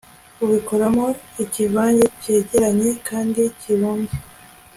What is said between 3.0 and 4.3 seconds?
kandi kibumbye